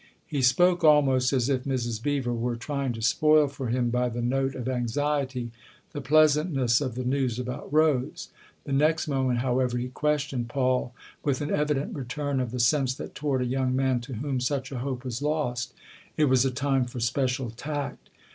[0.25, 2.01] He spoke almost as if Mrs.
[2.01, 5.51] Beever were trying to spoil for him by the note of anxiety
[5.91, 8.29] the pleasantness of the news about Rose.
[8.63, 13.13] The next moment, however, he questioned Paul with an evident return of the sense that
[13.13, 15.71] toward a young man to whom such a hope was lost
[16.17, 18.09] it was a time for special tact.